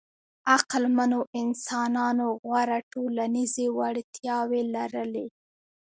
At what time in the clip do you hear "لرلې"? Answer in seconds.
4.75-5.27